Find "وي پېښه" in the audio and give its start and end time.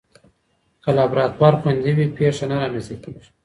1.97-2.45